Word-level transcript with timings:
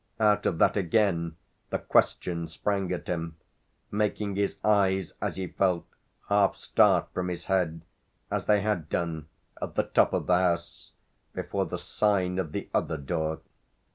Out 0.19 0.47
of 0.47 0.57
that 0.57 0.75
again 0.75 1.35
the 1.69 1.77
question 1.77 2.47
sprang 2.47 2.91
at 2.91 3.05
him, 3.05 3.37
making 3.91 4.35
his 4.35 4.57
eyes, 4.63 5.13
as 5.21 5.35
he 5.35 5.45
felt, 5.45 5.85
half 6.27 6.55
start 6.55 7.13
from 7.13 7.27
his 7.27 7.45
head, 7.45 7.81
as 8.31 8.47
they 8.47 8.61
had 8.61 8.89
done, 8.89 9.27
at 9.61 9.75
the 9.75 9.83
top 9.83 10.11
of 10.13 10.25
the 10.25 10.39
house, 10.39 10.93
before 11.35 11.67
the 11.67 11.77
sign 11.77 12.39
of 12.39 12.51
the 12.51 12.67
other 12.73 12.97
door. 12.97 13.41